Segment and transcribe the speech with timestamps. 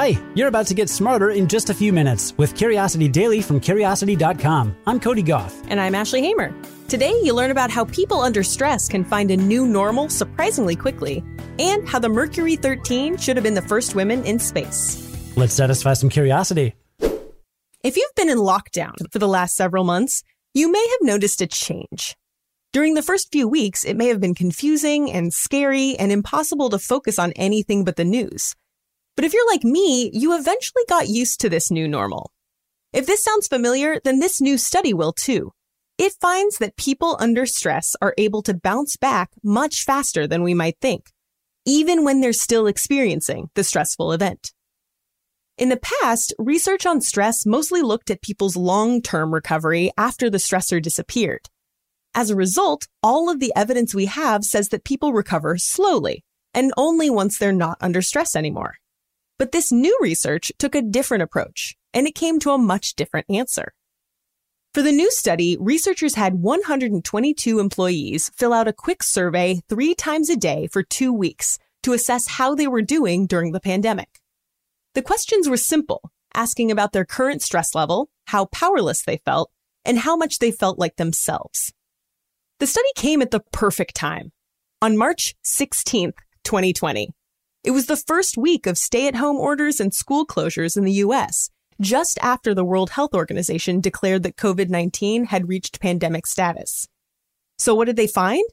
[0.00, 3.60] Hi, you're about to get smarter in just a few minutes with Curiosity Daily from
[3.60, 4.74] Curiosity.com.
[4.86, 5.52] I'm Cody Gough.
[5.68, 6.54] And I'm Ashley Hamer.
[6.88, 11.22] Today, you learn about how people under stress can find a new normal surprisingly quickly,
[11.58, 15.06] and how the Mercury 13 should have been the first women in space.
[15.36, 16.72] Let's satisfy some curiosity.
[17.84, 20.22] If you've been in lockdown for the last several months,
[20.54, 22.16] you may have noticed a change.
[22.72, 26.78] During the first few weeks, it may have been confusing and scary and impossible to
[26.78, 28.56] focus on anything but the news.
[29.16, 32.32] But if you're like me, you eventually got used to this new normal.
[32.92, 35.52] If this sounds familiar, then this new study will too.
[35.98, 40.54] It finds that people under stress are able to bounce back much faster than we
[40.54, 41.12] might think,
[41.66, 44.52] even when they're still experiencing the stressful event.
[45.58, 50.80] In the past, research on stress mostly looked at people's long-term recovery after the stressor
[50.80, 51.50] disappeared.
[52.14, 56.72] As a result, all of the evidence we have says that people recover slowly and
[56.78, 58.76] only once they're not under stress anymore.
[59.40, 63.24] But this new research took a different approach, and it came to a much different
[63.30, 63.72] answer.
[64.74, 70.28] For the new study, researchers had 122 employees fill out a quick survey three times
[70.28, 74.20] a day for two weeks to assess how they were doing during the pandemic.
[74.94, 79.50] The questions were simple, asking about their current stress level, how powerless they felt,
[79.86, 81.72] and how much they felt like themselves.
[82.58, 84.32] The study came at the perfect time.
[84.82, 87.08] On March 16th, 2020,
[87.62, 91.04] it was the first week of stay at home orders and school closures in the
[91.04, 96.88] US, just after the World Health Organization declared that COVID 19 had reached pandemic status.
[97.58, 98.44] So, what did they find?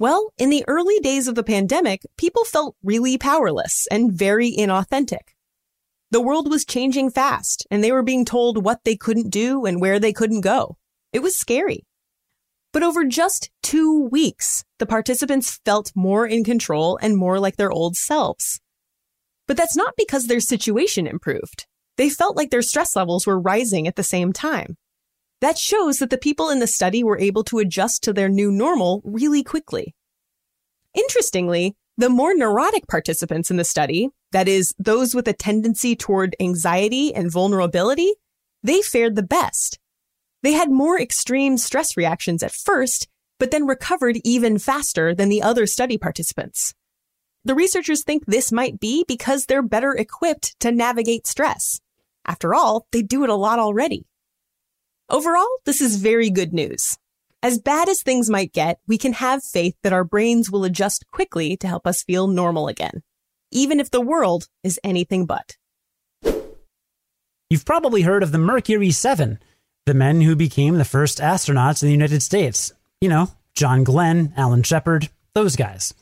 [0.00, 5.34] Well, in the early days of the pandemic, people felt really powerless and very inauthentic.
[6.10, 9.80] The world was changing fast, and they were being told what they couldn't do and
[9.80, 10.76] where they couldn't go.
[11.12, 11.84] It was scary.
[12.72, 17.72] But over just two weeks, the participants felt more in control and more like their
[17.72, 18.60] old selves.
[19.48, 21.66] But that's not because their situation improved.
[21.96, 24.76] They felt like their stress levels were rising at the same time.
[25.40, 28.52] That shows that the people in the study were able to adjust to their new
[28.52, 29.94] normal really quickly.
[30.94, 36.36] Interestingly, the more neurotic participants in the study, that is, those with a tendency toward
[36.40, 38.12] anxiety and vulnerability,
[38.62, 39.78] they fared the best
[40.42, 43.08] they had more extreme stress reactions at first,
[43.38, 46.74] but then recovered even faster than the other study participants.
[47.44, 51.80] The researchers think this might be because they're better equipped to navigate stress.
[52.26, 54.06] After all, they do it a lot already.
[55.08, 56.98] Overall, this is very good news.
[57.42, 61.06] As bad as things might get, we can have faith that our brains will adjust
[61.10, 63.02] quickly to help us feel normal again,
[63.50, 65.56] even if the world is anything but.
[67.48, 69.38] You've probably heard of the Mercury 7,
[69.86, 72.72] the men who became the first astronauts in the United States.
[73.00, 75.94] You know, John Glenn, Alan Shepard, those guys.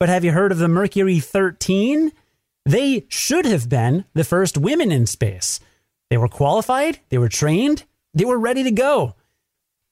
[0.00, 2.12] But have you heard of the Mercury 13?
[2.64, 5.60] They should have been the first women in space.
[6.10, 7.84] They were qualified, they were trained,
[8.14, 9.14] they were ready to go.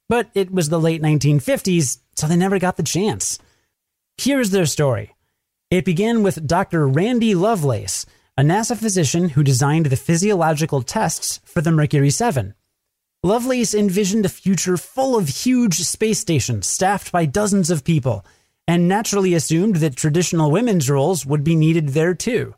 [0.09, 3.39] But it was the late 1950s, so they never got the chance.
[4.19, 5.15] Here's their story.
[5.71, 6.87] It began with Dr.
[6.87, 8.05] Randy Lovelace,
[8.37, 12.55] a NASA physician who designed the physiological tests for the Mercury 7.
[13.23, 18.25] Lovelace envisioned a future full of huge space stations staffed by dozens of people,
[18.67, 22.55] and naturally assumed that traditional women's roles would be needed there too.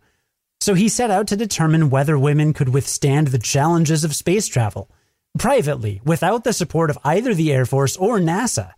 [0.61, 4.89] So he set out to determine whether women could withstand the challenges of space travel,
[5.37, 8.75] privately, without the support of either the Air Force or NASA.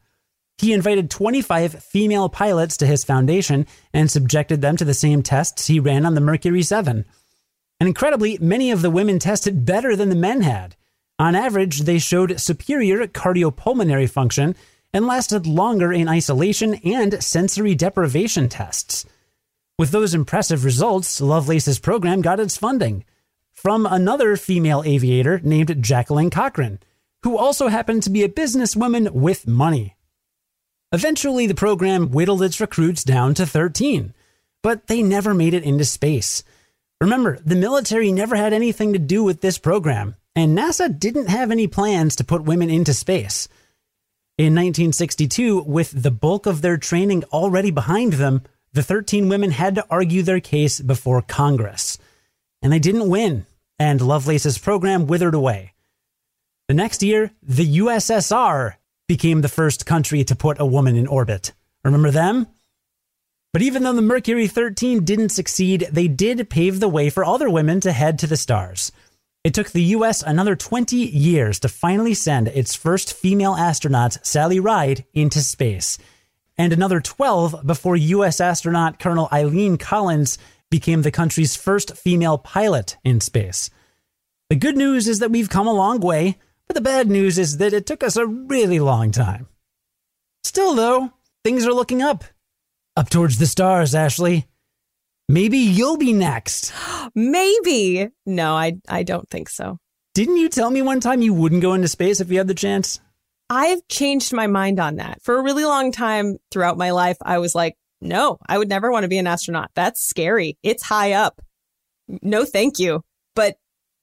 [0.56, 5.66] He invited 25 female pilots to his foundation and subjected them to the same tests
[5.66, 7.04] he ran on the Mercury 7.
[7.78, 10.76] And incredibly, many of the women tested better than the men had.
[11.18, 14.56] On average, they showed superior cardiopulmonary function
[14.92, 19.06] and lasted longer in isolation and sensory deprivation tests.
[19.78, 23.04] With those impressive results, Lovelace's program got its funding
[23.52, 26.80] from another female aviator named Jacqueline Cochran,
[27.22, 29.96] who also happened to be a businesswoman with money.
[30.92, 34.14] Eventually, the program whittled its recruits down to 13,
[34.62, 36.42] but they never made it into space.
[37.00, 41.50] Remember, the military never had anything to do with this program and NASA didn't have
[41.50, 43.48] any plans to put women into space.
[44.36, 48.42] In 1962, with the bulk of their training already behind them,
[48.72, 51.98] the 13 women had to argue their case before Congress.
[52.60, 53.46] And they didn't win,
[53.78, 55.72] and Lovelace's program withered away.
[56.66, 58.74] The next year, the USSR
[59.06, 61.52] became the first country to put a woman in orbit.
[61.84, 62.48] Remember them?
[63.52, 67.48] But even though the Mercury 13 didn't succeed, they did pave the way for other
[67.48, 68.90] women to head to the stars.
[69.44, 74.58] It took the US another 20 years to finally send its first female astronaut, Sally
[74.58, 75.98] Ride, into space,
[76.56, 80.38] and another 12 before US astronaut Colonel Eileen Collins
[80.70, 83.68] became the country's first female pilot in space.
[84.48, 87.58] The good news is that we've come a long way, but the bad news is
[87.58, 89.46] that it took us a really long time.
[90.42, 91.12] Still, though,
[91.44, 92.24] things are looking up.
[92.96, 94.46] Up towards the stars, Ashley.
[95.28, 96.72] Maybe you'll be next.
[97.14, 98.08] Maybe.
[98.26, 99.78] No, I I don't think so.
[100.14, 102.54] Didn't you tell me one time you wouldn't go into space if you had the
[102.54, 103.00] chance?
[103.50, 105.22] I've changed my mind on that.
[105.22, 108.90] For a really long time throughout my life, I was like, no, I would never
[108.90, 109.70] want to be an astronaut.
[109.74, 110.58] That's scary.
[110.62, 111.40] It's high up.
[112.22, 113.02] No, thank you.
[113.34, 113.56] But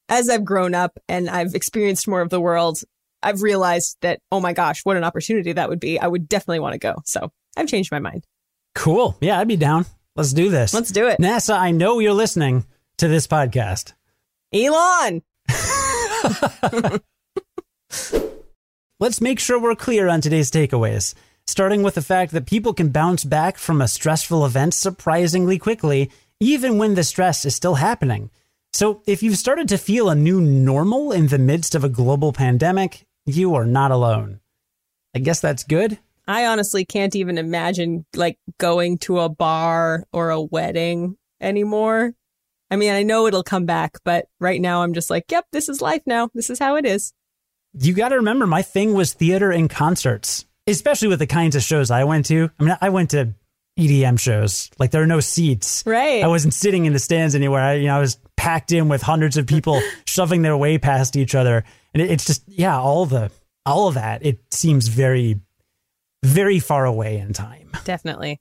[0.09, 2.81] as I've grown up and I've experienced more of the world,
[3.23, 5.99] I've realized that, oh my gosh, what an opportunity that would be.
[5.99, 6.95] I would definitely want to go.
[7.05, 8.25] So I've changed my mind.
[8.75, 9.17] Cool.
[9.21, 9.85] Yeah, I'd be down.
[10.15, 10.73] Let's do this.
[10.73, 11.19] Let's do it.
[11.19, 12.65] NASA, I know you're listening
[12.97, 13.93] to this podcast.
[14.53, 15.21] Elon.
[18.99, 21.13] Let's make sure we're clear on today's takeaways,
[21.47, 26.11] starting with the fact that people can bounce back from a stressful event surprisingly quickly,
[26.41, 28.29] even when the stress is still happening.
[28.73, 32.31] So, if you've started to feel a new normal in the midst of a global
[32.33, 34.41] pandemic, you are not alone.
[35.15, 35.97] I guess that's good.
[36.27, 42.13] I honestly can't even imagine like going to a bar or a wedding anymore.
[42.69, 45.67] I mean, I know it'll come back, but right now I'm just like, yep, this
[45.67, 46.29] is life now.
[46.33, 47.13] This is how it is.
[47.73, 51.63] You got to remember, my thing was theater and concerts, especially with the kinds of
[51.63, 52.49] shows I went to.
[52.59, 53.33] I mean, I went to
[53.79, 54.69] EDM shows.
[54.77, 55.83] Like there are no seats.
[55.85, 56.23] Right.
[56.23, 57.61] I wasn't sitting in the stands anywhere.
[57.61, 61.15] I, you know, I was packed in with hundreds of people shoving their way past
[61.15, 61.63] each other,
[61.93, 63.31] and it, it's just yeah, all the
[63.65, 64.25] all of that.
[64.25, 65.39] It seems very,
[66.23, 67.69] very far away in time.
[67.83, 68.39] Definitely.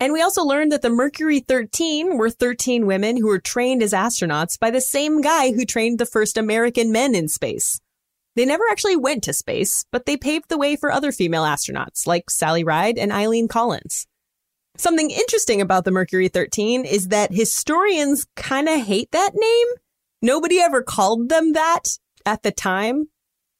[0.00, 3.92] And we also learned that the Mercury 13 were 13 women who were trained as
[3.92, 7.80] astronauts by the same guy who trained the first American men in space.
[8.34, 12.06] They never actually went to space, but they paved the way for other female astronauts
[12.06, 14.06] like Sally Ride and Eileen Collins.
[14.76, 19.66] Something interesting about the Mercury 13 is that historians kind of hate that name.
[20.22, 23.08] Nobody ever called them that at the time.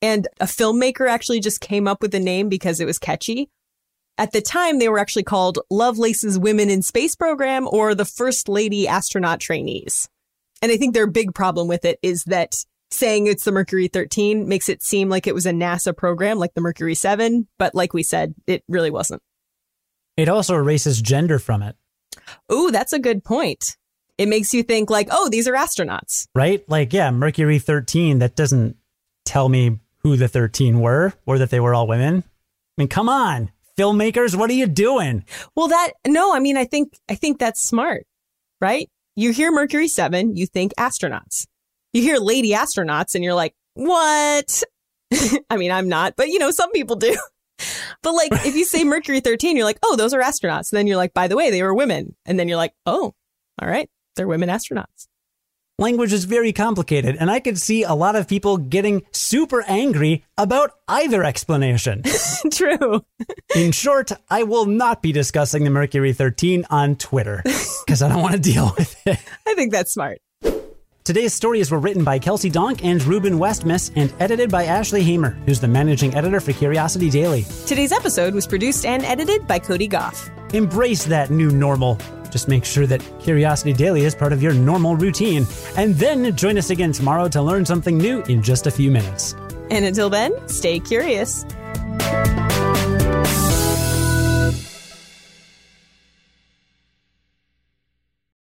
[0.03, 3.49] And a filmmaker actually just came up with the name because it was catchy.
[4.19, 8.49] At the time, they were actually called Lovelace's Women in Space Program or the First
[8.49, 10.09] Lady Astronaut Trainees.
[10.61, 14.47] And I think their big problem with it is that saying it's the Mercury 13
[14.47, 17.49] makes it seem like it was a NASA program like the Mercury 7.
[17.59, 19.23] But like we said, it really wasn't.
[20.17, 21.77] It also erases gender from it.
[22.53, 23.77] Ooh, that's a good point.
[24.19, 26.27] It makes you think like, oh, these are astronauts.
[26.35, 26.69] Right?
[26.69, 28.77] Like, yeah, Mercury 13, that doesn't
[29.25, 32.25] tell me who the 13 were or that they were all women.
[32.27, 35.25] I mean, come on filmmakers what are you doing?
[35.55, 38.07] Well that no i mean i think i think that's smart
[38.61, 38.89] right?
[39.17, 41.47] You hear mercury 7 you think astronauts.
[41.93, 44.63] You hear lady astronauts and you're like what?
[45.51, 47.17] I mean i'm not but you know some people do.
[48.03, 50.73] But like if you say mercury 13 you're like oh those are astronauts.
[50.73, 52.17] And then you're like by the way they were women.
[52.27, 53.15] And then you're like oh
[53.61, 55.07] all right they're women astronauts
[55.79, 60.25] language is very complicated, and I could see a lot of people getting super angry
[60.39, 62.03] about either explanation.
[62.53, 63.05] True.
[63.55, 67.43] In short, I will not be discussing the Mercury 13 on Twitter
[67.87, 69.19] because I don't want to deal with it.
[69.47, 70.21] I think that's smart.
[71.05, 75.31] Today's stories were written by Kelsey Donk and Ruben Westmaas and edited by Ashley Hamer,
[75.47, 77.45] who's the managing editor for Curiosity Daily.
[77.67, 80.31] Today's episode was produced and edited by Cody Gough.
[80.55, 81.99] Embrace that new normal.
[82.33, 85.47] Just make sure that Curiosity Daily is part of your normal routine.
[85.77, 89.35] And then join us again tomorrow to learn something new in just a few minutes.
[89.71, 91.45] And until then, stay curious.